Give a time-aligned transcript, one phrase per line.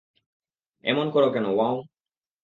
[0.83, 1.73] এমন করো কেন, ওয়াং।